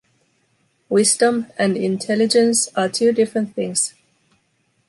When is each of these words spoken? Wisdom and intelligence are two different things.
Wisdom 0.89 1.45
and 1.59 1.77
intelligence 1.77 2.67
are 2.75 2.89
two 2.89 3.13
different 3.13 3.53
things. 3.53 3.93